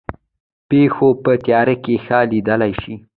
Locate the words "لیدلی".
2.31-2.73